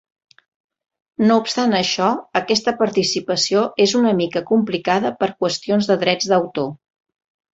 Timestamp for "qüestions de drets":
5.43-6.33